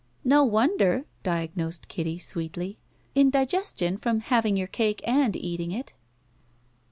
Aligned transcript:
"No 0.23 0.43
wonder," 0.43 1.05
diagnosed 1.21 1.87
Kitty, 1.87 2.17
sweetly. 2.17 2.79
"Indi 3.13 3.45
gestion 3.45 4.01
from 4.01 4.21
having 4.21 4.57
your 4.57 4.65
cake 4.65 5.01
and 5.07 5.35
eating 5.35 5.69
it." 5.71 5.93